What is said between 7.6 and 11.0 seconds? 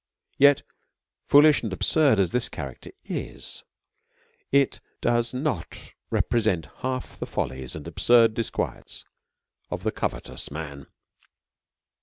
and absurd disquiets of the covetous man.